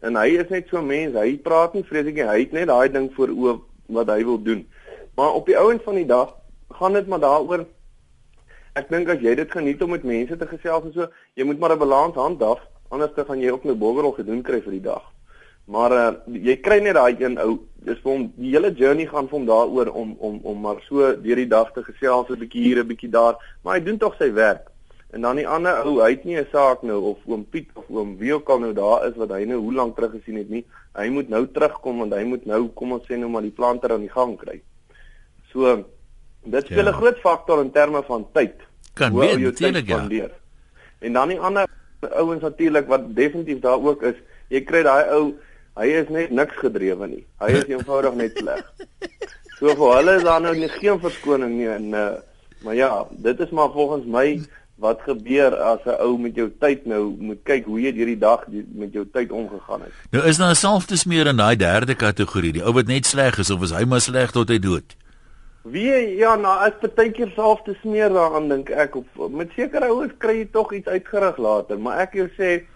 [0.06, 2.68] En hy is net so 'n mens, hy praat nie vreeslik nie, hy het net
[2.68, 4.66] daai ding voor oë wat hy wil doen.
[5.16, 6.34] Maar op die ouens van die dag
[6.70, 7.66] gaan dit maar daaroor
[8.74, 11.58] ek dink as jy dit geniet om met mense te gesels en so, jy moet
[11.58, 12.60] maar 'n balans handhaaf,
[12.90, 15.02] anders dan gaan jy ook 'n bogerel gedoen kry vir die dag.
[15.66, 16.10] Maar uh,
[16.46, 19.46] jy kry net daai een ou, dis vir hom die hele journey gaan vir hom
[19.48, 22.88] daaroor om om om maar so deur die dag te gesels 'n bietjie hier 'n
[22.88, 24.70] bietjie daar, maar hy doen tog sy werk.
[25.10, 27.84] En dan die ander ou, hy het nie 'n saak nou of oom Piet of
[27.90, 30.48] oom wie ook al nou daar is wat hy nou hoe lank terug gesien het
[30.48, 30.64] nie.
[30.94, 33.92] Hy moet nou terugkom want hy moet nou kom ons sê nou maar die planter
[33.92, 34.60] aan die gang kry.
[35.52, 35.84] So
[36.44, 36.98] dit speel 'n ja.
[37.00, 38.54] groot faktor in terme van tyd.
[38.94, 40.28] Kan wees natuurlik ja.
[40.98, 41.66] En dan die ander
[42.00, 44.14] ouens natuurlik wat definitief daar ook is,
[44.48, 45.34] jy kry daai ou,
[45.76, 47.24] hy is net niks gedrewe nie.
[47.42, 48.64] Hy is eenvoudig net sleg.
[49.58, 52.06] So vir hulle is daar nou nie geen verskoning nie en uh,
[52.64, 54.40] maar ja, dit is maar volgens my
[54.76, 58.44] wat gebeur as 'n ou met jou tyd nou moet kyk hoe jy hierdie dag
[58.48, 59.92] die, met jou tyd omgegaan het.
[60.10, 63.50] Nou is daar selfs meer in daai derde kategorie, die ou wat net sleg is
[63.50, 64.96] of is hy maar sleg tot hy dood.
[65.62, 70.12] Wie ja, nou as partykeer self te smeer daaraan dink ek op met sekere ouens
[70.18, 72.66] kry jy tog iets uitgerig later, maar ek jou sê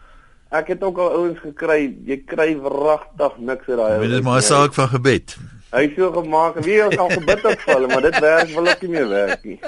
[0.50, 4.00] ek het ook al ouens gekry, jy kry wragtig niks uit daai.
[4.06, 5.36] Dit is maar 'n saak van gebed.
[5.70, 8.90] Hy sê gemaak, wie het al gebid op hulle, maar dit werk wel ook nie
[8.90, 9.60] meer werk nie.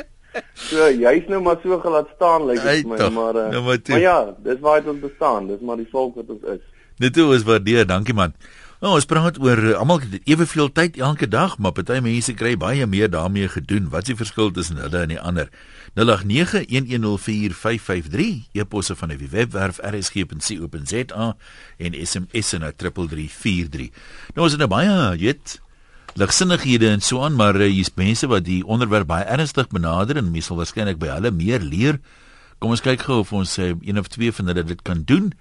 [0.55, 3.79] So jy's nou maar so gelaat staan lyk like dit my maar uh, nou maar,
[3.88, 6.64] maar ja, dis waar dit ons bestaan, dis maar die volk wat ons is.
[6.99, 8.35] Dit is waardeer, dankie man.
[8.83, 12.57] Nou ons praat oor uh, almal het eweveel tyd elke dag, maar party mense kry
[12.59, 13.87] baie meer daarmee gedoen.
[13.92, 15.53] Wat is die verskil tussen hulle en die ander?
[15.92, 16.05] 0891104553
[18.57, 21.37] e-posse van die webwerf rsg.co.za
[21.76, 23.90] en SMS na 3343.
[24.35, 24.88] Nou is dit nou baie,
[25.20, 25.61] jy weet
[26.16, 30.31] ligsinnighede en so aan, maar uh, hier's mense wat die onderwerp baie ernstig benader en
[30.33, 32.00] mense sal waarskynlik by hulle meer leer.
[32.61, 35.33] Kom ons kyk gou of ons uh, een of twee van hulle dit kan doen.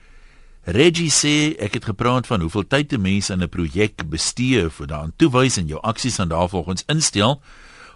[0.68, 4.88] Reggie sê ek het gepraat van hoeveel tyd 'n mens aan 'n projek bestee vir
[4.88, 7.42] daan toewys en jou aksies aan daarvolgens instel.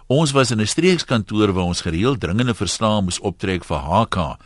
[0.06, 4.38] Ons was in 'n streekskantoor waar ons gereeld dringende verslae moes optrek vir HK.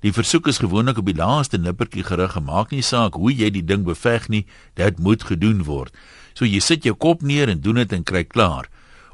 [0.00, 3.64] Die versoek is gewoonlik op die laaste nippertjie gerig gemaak nie saak hoe jy die
[3.64, 5.94] ding beveg nie, dit moet gedoen word.
[6.34, 8.68] So jy sit jou kop neer en doen dit en kry klaar.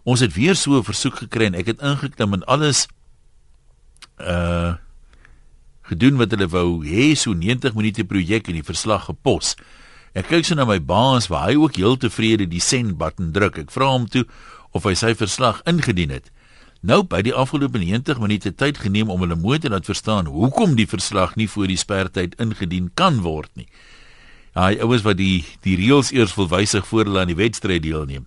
[0.05, 2.89] Ons het weer so 'n versoek gekry en ek het ingeklim en alles
[4.19, 4.75] uh
[5.85, 9.55] gedoen wat hulle wou hê so 90 minute projek en die verslag gepos.
[10.15, 13.59] Ek kyk so na my baas waar hy ook heel tevrede die send button druk.
[13.59, 14.25] Ek vra hom toe
[14.75, 16.31] of hy sy verslag ingedien het.
[16.85, 20.75] Nou by die afgelope 90 minute tyd geneem om hulle mooi te laat verstaan hoekom
[20.77, 23.69] die verslag nie voor die spertyd ingedien kan word nie.
[24.55, 28.27] Hy ouens wat die die reëls eers wil wysig voor hulle aan die wedstryd deelneem.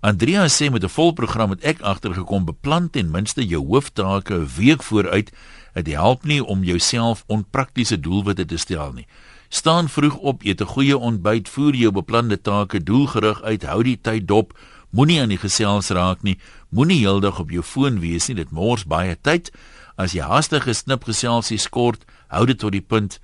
[0.00, 4.50] Andrea sê met 'n vol program het ek agtergekom beplan ten minste jou hooftake 'n
[4.56, 5.32] week vooruit.
[5.74, 9.06] Dit help nie om jouself onpraktiese doelwitte te stel nie.
[9.48, 14.00] Staan vroeg op, eet 'n goeie ontbyt, voer jou beplande take doelgerig uit, hou die
[14.00, 14.58] tyd dop,
[14.90, 16.38] moenie aan die gesels raak nie,
[16.70, 19.50] moenie heeldag op jou foon wees nie, dit mors baie tyd.
[19.98, 23.18] As jy hastige snipgeselsie skort, hou dit tot die punt.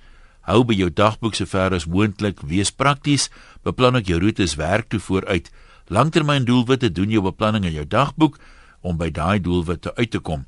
[0.45, 3.29] Hou by jou dagboek sover as moontlik, wees prakties,
[3.65, 5.49] beplan ook jou roetes werk toe vooruit.
[5.89, 8.37] Langtermyndoelwitte doen jou beplanning in jou dagboek
[8.85, 10.45] om by daai doelwitte uit te kom.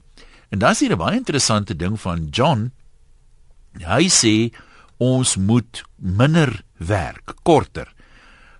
[0.53, 2.71] En dan is hier 'n baie interessante ding van John.
[3.73, 4.53] Hy sê
[4.97, 7.93] ons moet minder werk, korter.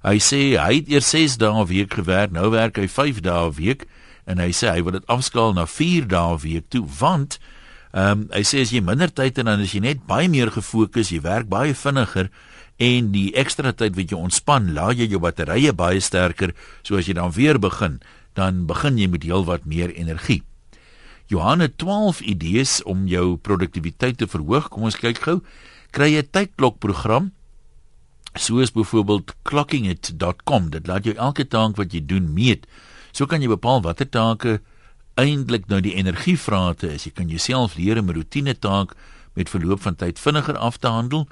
[0.07, 3.49] Hy sê hy het eers 6 dae 'n week gewerk, nou werk hy 5 dae
[3.49, 3.87] 'n week
[4.25, 7.39] en hy sê hy wil dit afskaal na 4 dae 'n week toe want
[7.91, 10.51] ehm um, hy sê as jy minder tyd het dan is jy net baie meer
[10.51, 12.29] gefokus, jy werk baie vinniger
[12.77, 17.07] en die ekstra tyd wat jy ontspan, laai jy jou batterye baie sterker, so as
[17.07, 17.99] jy dan weer begin,
[18.33, 20.43] dan begin jy met heelwat meer energie.
[21.27, 24.69] Johanne 12 idees om jou produktiwiteit te verhoog.
[24.69, 25.41] Kom ons kyk gou.
[25.91, 27.31] Kry 'n tydklokprogram
[28.39, 30.69] soos byvoorbeeld clockingit.com.
[30.69, 32.67] Dit laat jou elke taak wat jy doen meet.
[33.11, 34.59] So kan jy bepaal watter take
[35.17, 37.07] eintlik nou die energievrate is.
[37.07, 38.95] Jy kan jouself leer om 'n rotine taak
[39.33, 41.27] met verloop van tyd vinniger af te handel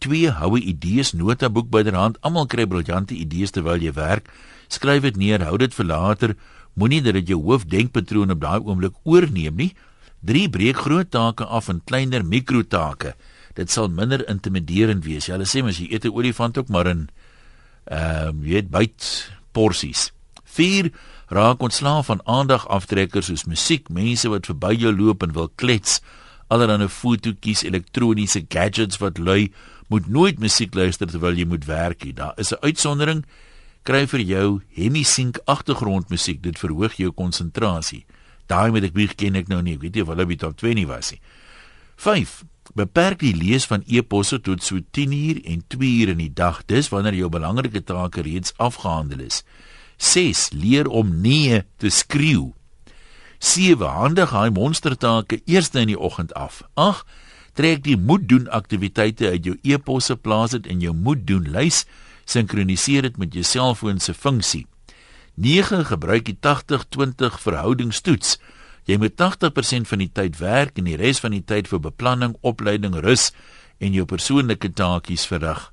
[0.00, 2.18] twee houe idees notaboek byderhand.
[2.24, 4.30] Almal kry briljante idees terwyl jy werk.
[4.72, 6.34] Skryf dit neer, hou dit vir later.
[6.78, 9.72] Moenie dat dit jou hoofdenkpatroon op daai oomblik oorneem nie.
[10.24, 13.14] Drie breek groot take af in kleiner mikrotake.
[13.54, 15.26] Dit sal minder intimiderend wees.
[15.26, 17.08] Jy sê mens jy eet 'n olifant ook maar in
[17.90, 20.12] ehm uh, jy weet byt porsies.
[20.44, 20.90] 4
[21.30, 26.00] raak ontslaaf van aandagaftrekkers soos musiek, mense wat verby jou loop en wil klets,
[26.50, 29.52] allerlei fotootjies, elektroniese gadgets wat lui
[29.90, 32.14] moet nooit musiek luister terwyl jy moet werk nie.
[32.14, 33.24] Daar is 'n uitsondering.
[33.82, 36.42] Kry vir jou hemisync agtergrondmusiek.
[36.42, 38.04] Dit verhoog jou konsentrasie.
[38.46, 39.74] Daai moet ek bieg ken ek nou nie.
[39.74, 41.20] Ek weet nie of hulle by top 20 was nie.
[41.96, 42.44] 5.
[42.74, 46.62] Beperk die lees van e-posse tot so 10 uur en 2 uur in die dag.
[46.66, 49.42] Dis wanneer jou belangrike take reeds afgehandel is.
[49.96, 50.50] 6.
[50.52, 52.52] Leer om nee te skreeu.
[53.38, 53.86] 7.
[53.86, 56.62] Handig hy monstertake eers in die oggend af.
[56.74, 57.04] 8
[57.60, 61.84] trek die moet doen aktiwiteite uit jou e-posse plaas dit in jou moet doen lys
[62.30, 64.66] sinkroniseer dit met jou selfoon se funksie
[65.40, 68.38] 9 gebruik die 80-20 verhoudingstoets
[68.86, 72.36] jy moet 80% van die tyd werk en die res van die tyd vir beplanning
[72.40, 73.30] opleiding rus
[73.78, 75.72] en jou persoonlike taakies verrig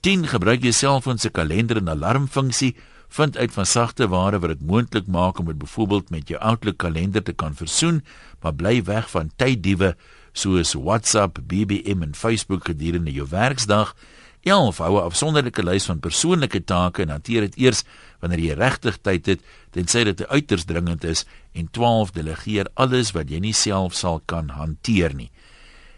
[0.00, 2.74] 10 gebruik jou selfoon se kalender en alarmfunksie
[3.10, 6.78] vind uit van sagte ware wat dit moontlik maak om dit byvoorbeeld met jou Outlook
[6.78, 8.04] kalender te kan versoen
[8.40, 9.96] maar bly weg van tyddiewe
[10.32, 13.94] soos WhatsApp, BBM en Facebook gedurende jou werksdag.
[14.42, 17.84] 11 hou 'n afsonderlike lys van persoonlike take en hanteer dit eers
[18.20, 19.40] wanneer jy regtig tyd het,
[19.74, 24.50] tensy dit uiters dringend is en 12 delegeer alles wat jy nie self sal kan
[24.56, 25.30] hanteer nie.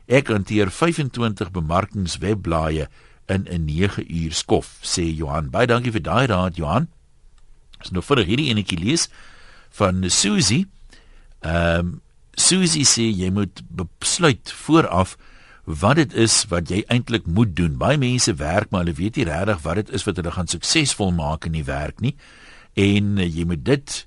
[0.08, 2.88] Ek hanteer 25 bemarkingswebblaaie
[3.28, 5.50] in 'n 9 uur skof, sê Johan.
[5.50, 6.88] Baie dankie vir daai raad, Johan.
[7.80, 9.08] Ons nou vir hierdie enetjie lees
[9.70, 10.66] van Susie.
[11.42, 12.00] Ehm um,
[12.35, 13.61] Susie sê jy moet
[14.00, 15.18] besluit vooraf
[15.64, 17.76] wat dit is wat jy eintlik moet doen.
[17.78, 21.12] Baie mense werk maar hulle weet nie regtig wat dit is wat hulle gaan suksesvol
[21.12, 22.16] maak in die werk nie.
[22.78, 23.98] En jy moet dit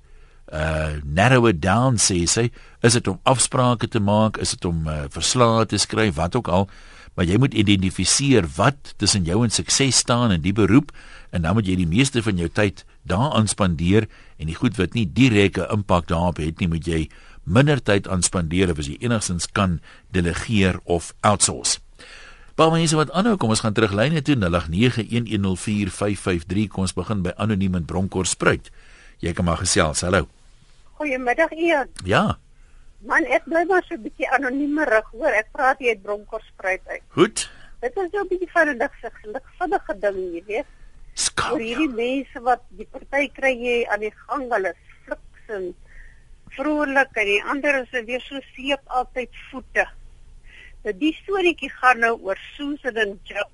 [0.54, 2.50] uh narrow it down sê sê
[2.86, 6.48] is dit om afsprake te maak, is dit om uh, verslae te skryf, wat ook
[6.48, 6.70] al,
[7.16, 10.92] maar jy moet identifiseer wat tussen jou en sukses staan in die beroep
[11.32, 14.94] en dan moet jy die meeste van jou tyd daaraan spandeer en die goed wat
[14.94, 17.08] nie direkte impak daarop het nie, moet jy
[17.44, 19.80] minder tyd aan spandeer as jy enigstens kan
[20.14, 21.80] delegeer of outsource.
[22.56, 26.72] Baie mense wat aanhou, kom ons gaan terug lyne toe 0891104553.
[26.72, 28.72] Kom ons begin by anoniem in Bronkhorst spruit.
[29.20, 30.08] Jy kan maar gesels.
[30.08, 30.24] Hallo.
[30.96, 31.92] Goeiemiddag Ian.
[32.08, 32.40] Ja.
[33.04, 35.36] Man, ek bly maar so 'n bietjie anoniemerig, hoor.
[35.36, 37.04] Ek praat hier uit Bronkhorst spruit uit.
[37.18, 37.52] Goed.
[37.84, 40.68] Dit is so 'n bietjie van 'n ligvinnige ding hier, weet.
[41.14, 41.60] Skop.
[41.60, 45.76] Hierdie mense wat die party kry jy aan die gang, hulle fliks en
[46.56, 49.88] vrolik en die ander is weer so sleep altyd voete.
[50.86, 53.48] Nou die storieetjie gaan nou oor Susan en Joe.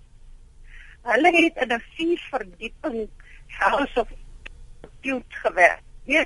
[1.08, 3.10] Hulle het in 'n vier verdieping
[3.60, 4.10] house of
[5.02, 5.84] cute gewerk.
[6.06, 6.26] Ja.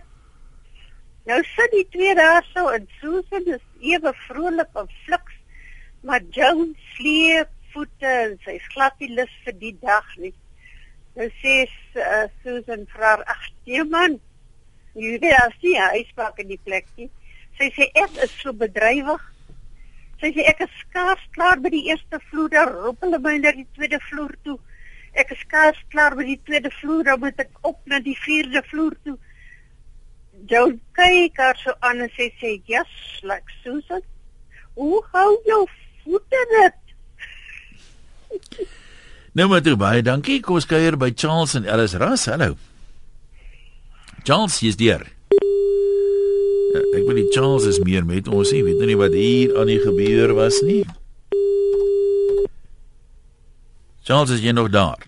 [1.26, 5.36] Nou sit die twee daar so en Susan is ewe vrolik en fliks,
[6.02, 10.34] maar Joe sleep voete en sy glad nie lus vir die dag nie.
[11.16, 14.20] Nou sê uh, Susan haar: "Ag, jy man,
[14.96, 17.10] Jy weet as jy uitspraak in die plek nie.
[17.60, 19.24] Sy sê ek is so bedrywig.
[20.22, 23.52] Sy sê ek is skaars klaar by die eerste vloer, dan roep hulle my na
[23.58, 24.58] die tweede vloer toe.
[25.16, 28.64] Ek is skaars klaar by die tweede vloer, dan moet ek op na die vierde
[28.70, 29.18] vloer toe.
[30.52, 30.66] Jou
[30.98, 34.02] kyk haar so aan en sy sê, "Yes, like Susan.
[34.76, 35.68] Hoe hou jou
[36.04, 36.80] voete dit?"
[39.36, 40.40] Nou maar toe baie dankie.
[40.40, 42.26] Kom ons kuier by Charles en Alice Ras.
[42.32, 42.56] Hallo.
[44.24, 45.15] Charles is deur.
[46.76, 48.62] Ja, ek weet nie Charles is meer met ons nie.
[48.66, 50.82] Weet nou nie wat hier aan die gebeur was nie.
[54.04, 55.06] Charles is jy nog daar?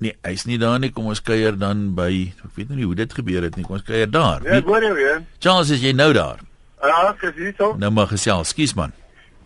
[0.00, 0.88] Nee, hy's nie daar nie.
[0.94, 3.64] Kom ons kuier dan by ek weet nou nie hoe dit gebeur het nie.
[3.66, 4.40] Kom ons kuier daar.
[4.48, 5.20] Ja, hoor jou weer.
[5.44, 6.40] Charles is jy nou daar?
[6.80, 7.74] Ja, ek is hier so.
[7.76, 8.94] Nou maar gesels, skus man.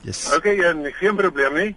[0.07, 0.29] Yes.
[0.37, 1.70] Okay, en geen probleem nie.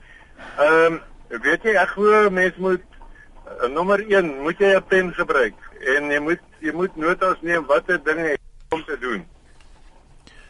[0.61, 0.99] Ehm um,
[1.41, 5.57] weet jy ek glo mens moet uh, nommer 1 moet jy 'n pen gebruik
[5.95, 8.37] en jy moet jy moet notas neem watter dinge jy
[8.77, 9.25] om te doen.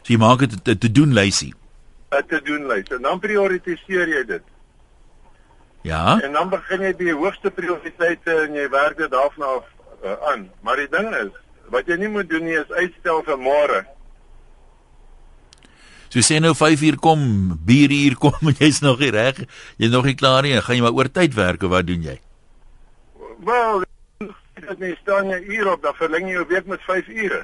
[0.08, 1.54] So jy maak dit 'n te doen lysie.
[2.16, 2.88] 'n Te doen lys.
[2.96, 4.44] En dan prioritiseer jy dit.
[5.82, 6.20] Ja.
[6.24, 9.66] En dan begin jy die hoogste prioriteite en jy werk dit daarna af
[10.04, 10.50] uh, aan.
[10.62, 11.34] Maar die ding is,
[11.68, 13.84] wat jy nie moet doen nie is uitstel vir môre.
[16.08, 19.44] So sê nou 5 uur kom, 4 uur kom en jy's nog nie reg.
[19.76, 20.56] Jy's nog nie klaar nie.
[20.62, 22.16] Gaan jy maar oor tyd werk of wat doen jy?
[23.44, 23.84] Wel,
[24.56, 27.44] dit nie staan jy uur op, dan verleng jy jou week met 5 ure.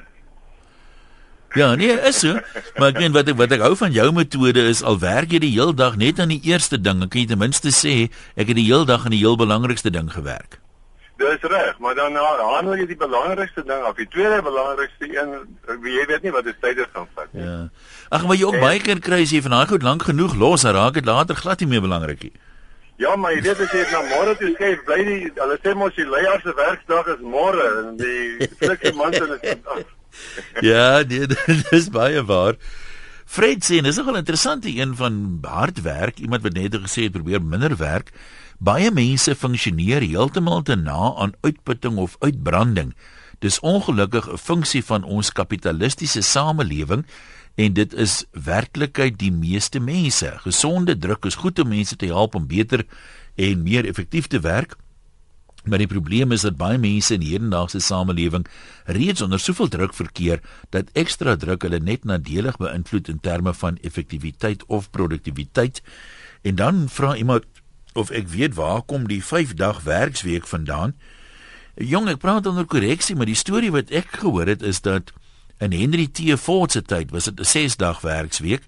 [1.54, 2.34] Ja, nee, is so.
[2.76, 5.38] Maar ek meen wat ek wat ek hou van jou metode is al werk jy
[5.44, 7.94] die heel dag net aan die eerste ding, dan kan jy ten minste sê
[8.34, 10.58] ek het die heel dag aan die heel belangrikste ding gewerk.
[11.22, 13.94] Dis reg, maar dan handel jy die belangrikste ding af.
[13.94, 15.36] Die tweede belangrikste een,
[15.86, 17.46] jy weet nie wat dit tyd gaan vat nie.
[17.46, 17.60] Ja.
[18.10, 20.66] Ag, maar jy ook baie keer kry as jy van daai goed lank genoeg los,
[20.66, 22.34] dan raak dit later glad nie meer belangrik nie.
[22.98, 25.94] Ja, maar jy weet as jy na môre toe skuif, bly die hulle sê mos
[25.94, 29.86] die leier se werkdag is môre en die flikse man se is vandag.
[30.70, 32.56] ja, nee, dit is baie waar.
[33.24, 37.42] Fred sê, dis nogal interessant een van hard werk, iemand wat net gesê het probeer
[37.42, 38.12] minder werk.
[38.58, 42.94] Baie mense funksioneer heeltemal te na aan uitputting of uitbranding.
[43.40, 47.04] Dis ongelukkig 'n funksie van ons kapitalistiese samelewing
[47.54, 50.32] en dit is werklikheid die meeste mense.
[50.42, 52.86] Gesonde druk is goed om mense te help om beter
[53.34, 54.76] en meer effektief te werk.
[55.64, 58.44] Maar die probleem is dat baie mense in die hedendaagse samelewing
[58.84, 63.78] reeds onder soveel druk verkeer dat ekstra druk hulle net nadelig beïnvloed in terme van
[63.80, 65.80] effektiwiteit of produktiwiteit.
[66.42, 67.48] En dan vra iemand
[67.94, 70.96] of ek weet waar kom die 5 dag werksweek vandaan?
[71.80, 75.14] Jong, ek praat onder korreksie, maar die storie wat ek gehoor het is dat
[75.62, 76.34] in Henry T.
[76.38, 78.62] Ford se tyd was dit 'n 6 dag werksweek,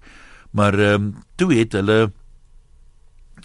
[0.51, 2.11] maar ehm um, toe het hulle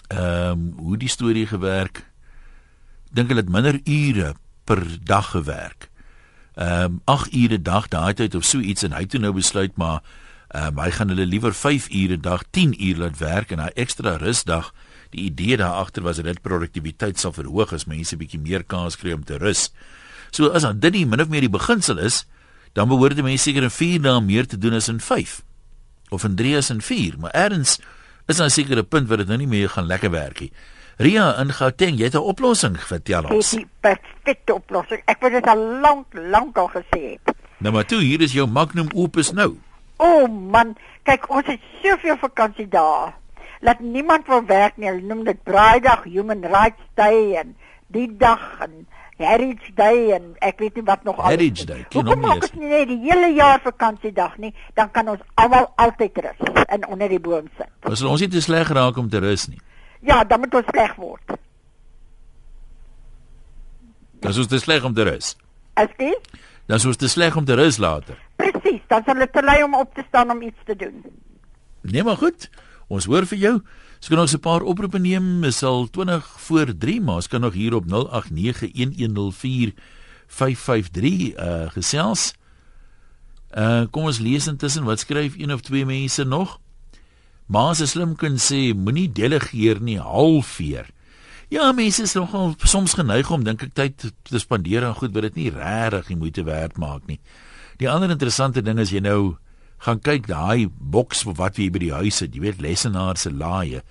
[0.08, 2.11] ehm um, hoe die storie gewerk?
[3.12, 5.90] Dink hulle het minder ure per dag gewerk.
[6.54, 9.32] Ehm um, 8 ure dag daai tyd of so iets en hy het toe nou
[9.32, 10.00] besluit maar
[10.48, 13.70] ehm um, hy gaan hulle liewer 5 ure dag 10 ure laat werk en hy
[13.74, 14.72] ekstra rusdag
[15.12, 18.96] Die idee daar agter was dat dit produktiwiteit sal verhoog as mense bietjie meer kans
[18.96, 19.68] kry om te rus.
[20.32, 22.22] So as dan dit nie min of meer die beginsel is,
[22.72, 25.42] dan behoort die mense seker in 4 dae meer te doen as in 5
[26.12, 27.78] of in 3 as in 4, maar erns
[28.28, 30.52] is dan seker 'n punt waar dit nou nie meer gaan lekker werk nie.
[31.02, 33.50] Ria in Gauteng, jy het 'n oplossing, vertel ons.
[33.50, 35.02] Dis die perfekte oplossing.
[35.06, 37.34] Ek wou dit al lank lank al gesê het.
[37.58, 39.56] Nou maar toe, hier is jou magnum opus nou.
[39.96, 43.10] O oh man, kyk ons het soveel vakansie dae.
[43.60, 44.88] Laat niemand wil werk nie.
[44.88, 48.86] Hulle noem dit Braaidag, Human Rights Day en die dag en
[49.16, 51.30] Heritage Day en ek weet nie wat nog alles.
[51.30, 51.86] Heritage Day.
[51.92, 52.30] Hom nie.
[52.30, 56.86] Ons nie net die hele jaar vakansiedag nie, dan kan ons almal altyd rus en
[56.86, 57.70] onder die boom sit.
[57.82, 59.58] Ons ons nie te sleg geraak om te rus nie.
[60.02, 61.36] Ja, dan moet ons sleg word.
[64.22, 65.36] Dis ons te sleg om te rus.
[65.74, 66.20] Askies?
[66.66, 68.18] Dan is ons te sleg om te rus later.
[68.38, 71.02] Presies, dan sal dit te lui om op te staan om iets te doen.
[71.82, 72.50] Nee, maar goed.
[72.92, 73.54] Ons hoor vir jou.
[73.98, 75.44] Ons kan ons 'n paar oproepe neem.
[75.44, 77.90] Ons sal 20 voor 3, maar ons kan nog hier op 0891104553
[81.38, 82.34] uh gesels.
[83.54, 86.60] Uh kom ons lees intussen wat skryf een of twee mense nog.
[87.52, 90.86] Maar se slim kan sê moenie delegeer nie, halfveer.
[91.52, 95.26] Ja, mense is nogal soms geneig om dink ek tyd te spandeer aan goed wat
[95.26, 97.18] dit nie regtig die moeite werd maak nie.
[97.76, 99.36] Die ander interessante ding is jy nou
[99.84, 103.82] gaan kyk daai boks wat jy by die huis het, jy weet lesenaar se laaie.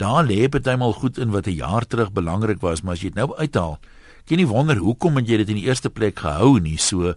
[0.00, 3.20] Daar lê partymal goed in wat 'n jaar terug belangrik was, maar as jy dit
[3.20, 3.78] nou uithaal,
[4.24, 6.78] kan jy wonder hoekom jy dit in die eerste plek gehou nie.
[6.78, 7.14] So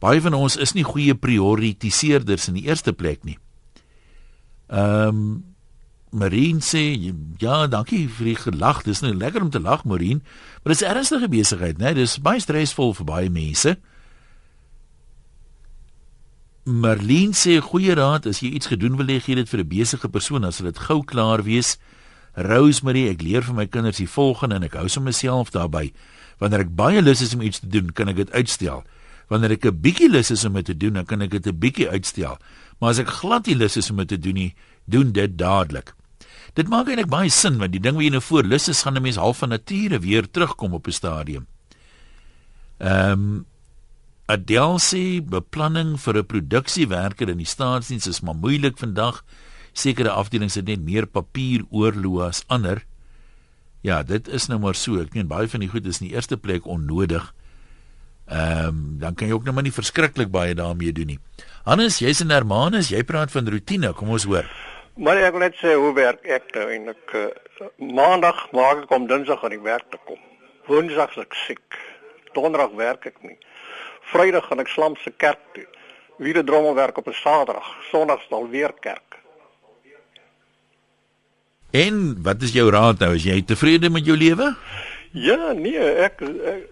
[0.00, 3.38] baie van ons is nie goeie prioritiseerders in die eerste plek nie.
[4.68, 5.44] Ehm um,
[6.10, 6.96] Marine sê
[7.38, 8.82] ja, dankie vir die gelag.
[8.86, 10.22] Dis nou lekker om te lag, Marine,
[10.62, 11.92] maar dit is ernstige besigheid, né?
[11.92, 13.74] Dis baie stresvol vir baie mense.
[16.68, 20.08] Marlene sê goeie raad as jy iets gedoen wil hê gee dit vir 'n besige
[20.08, 21.78] persoon as dit gou klaar wees.
[22.36, 25.92] Rosemary, ek leer vir my kinders die volgende en ek hou sommer myself daarbey.
[26.38, 28.84] Wanneer ek baie lus is om iets te doen, kan ek dit uitstel.
[29.28, 31.58] Wanneer ek 'n bietjie lus is om dit te doen, dan kan ek dit 'n
[31.58, 32.38] bietjie uitstel.
[32.78, 34.54] Maar as ek glad nie lus is om dit te doen nie,
[34.86, 35.94] doen dit dadelik.
[36.54, 38.96] Dit maak eintlik baie sin want die ding wat jy nou voor lus is, gaan
[38.96, 41.46] 'n mens half van nature weer terugkom op 'n stadium.
[42.78, 43.46] Ehm um,
[44.28, 49.24] Adel sê beplanning vir 'n produksiewerker in die staatsdiens is maar moeilik vandag.
[49.72, 52.84] Sekere afdelings het net meer papier oorloë as ander.
[53.80, 55.00] Ja, dit is nou maar so.
[55.00, 57.34] Ek meen baie van die goed is in die eerste plek onnodig.
[58.26, 61.18] Ehm um, dan kan jy ook nou maar nie verskriklik baie daarmee doen nie.
[61.68, 64.46] Hannes, jy's in Hermanus, jy praat van rotine, kom ons hoor.
[64.96, 67.26] Maar ek wil net sê hoe werk ek nou en ek uh,
[67.76, 70.16] maandag maak ek om dinsdag aan die werk te kom.
[70.64, 71.76] Woensdag is ek siek.
[72.32, 73.36] Donderdag werk ek nie.
[74.14, 75.66] Vrydag gaan ek slam se kerk toe.
[76.24, 77.68] Wie die drommel werk op 'n Saterdag.
[77.90, 79.20] Sondag sal weer kerk.
[81.76, 83.12] En wat is jou raad nou?
[83.12, 84.54] Is jy tevrede met jou lewe?
[85.12, 86.64] Ja, nee, ek ek,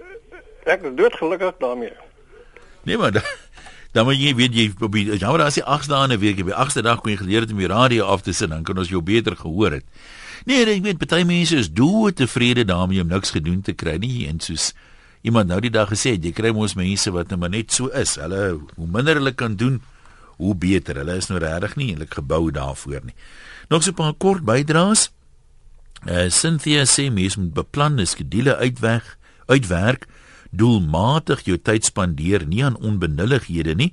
[0.64, 1.92] ek is doodgelukkig daarmee.
[2.88, 3.12] Nee, maar
[3.96, 6.40] dan moet jy weet jy op die jammer as jy 8 dae in 'n week,
[6.44, 8.62] op die 8ste dag kon jy geleer het om die radio af te sit, dan
[8.62, 9.84] kan ons jou beter gehoor het.
[10.44, 14.28] Nee, ek weet baie mense is dood tevrede daarmee om niks gedoen te kry nie
[14.28, 14.74] en soos
[15.22, 17.88] iemand nou die dag gesê het, jy kry mos mense wat net maar net so
[17.88, 18.16] is.
[18.16, 19.80] Hulle hoe minder hulle kan doen,
[20.36, 20.96] hoe beter.
[20.96, 23.14] Hulle is nou regtig nie eintlik gebou daarvoor nie.
[23.70, 25.10] Nog so 'n paar kort bydraes.
[26.06, 29.16] Uh, Cynthia sê mens moet beplan, skedules uitweg,
[29.46, 30.06] uitwerk,
[30.56, 33.92] doelmatig jou tyd spandeer, nie aan onbenullighede nie.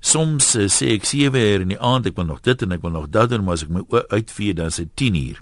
[0.00, 2.84] Soms uh, sê ek 7 uur in die aand, ek wil nog dit en ek
[2.84, 3.84] wil nog dat doen, maar as ek my
[4.14, 5.40] uitvee dan is dit 10 uur.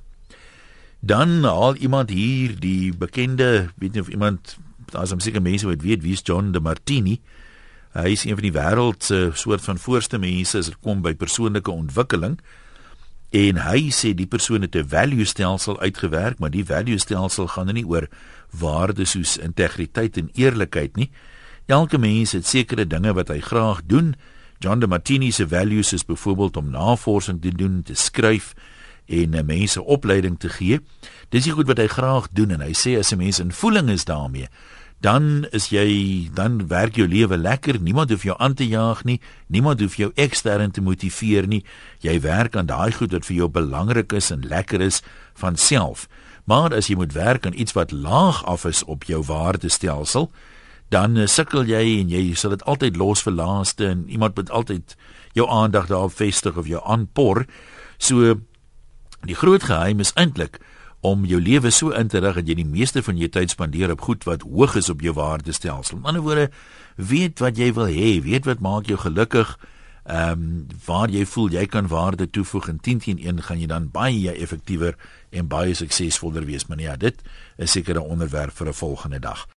[1.06, 4.56] Dan haal iemand hier die bekende, weet nie of iemand
[4.90, 7.18] daar's om seker mense wat weet wie's John de Martini.
[7.96, 11.14] Hy is een van die wêreld se soort van voorste mense as dit kom by
[11.18, 12.38] persoonlike ontwikkeling.
[13.34, 17.72] En hy sê die persoon het 'n value stelsel uitgewerk, maar die value stelsel gaan
[17.74, 18.08] nie oor
[18.50, 21.10] waardes soos integriteit en eerlikheid nie.
[21.66, 24.14] Elke mens het sekere dinge wat hy graag doen.
[24.58, 28.54] John de Martini se values is byvoorbeeld om navorsing te doen, te skryf
[29.06, 30.80] en uh, mense opleiding te gee.
[31.28, 33.90] Dis die goed wat hy graag doen en hy sê as 'n mens in voeling
[33.90, 34.48] is daarmee,
[35.00, 37.80] dan is jy dan werk jou lewe lekker.
[37.80, 39.20] Niemand hoef jou aan te jaag nie.
[39.46, 41.64] Niemand hoef jou ekstern te motiveer nie.
[42.00, 45.02] Jy werk aan daai goed wat vir jou belangrik is en lekker is
[45.34, 46.08] van self.
[46.46, 50.30] Maar as jy moet werk aan iets wat laag af is op jou waardestelsel,
[50.94, 54.50] dan uh, sukkel jy en jy sal dit altyd los vir laaste en iemand moet
[54.54, 54.94] altyd
[55.34, 57.44] jou aandag daarop vestig of jou aanpor.
[57.98, 58.38] So
[59.26, 60.60] die groot geheim is eintlik
[61.06, 63.92] om jou lewe so in te rig dat jy die meeste van jou tyd spandeer
[63.92, 65.98] op goed wat hoog is op jou waardestelsel.
[65.98, 66.50] In ander woorde,
[66.96, 69.56] weet wat jy wil hê, weet wat maak jou gelukkig.
[70.06, 73.66] Ehm um, waar jy voel jy kan waarde toevoeg in 10 teen 1 gaan jy
[73.66, 74.94] dan baie effektiewer
[75.30, 76.66] en baie suksesvoller wees.
[76.66, 77.22] Maar ja, dit
[77.56, 79.46] is seker 'n onderwerp vir 'n volgende dag.